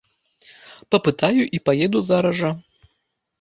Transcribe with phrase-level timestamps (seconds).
[0.95, 2.51] Папытаю і паеду зараз жа.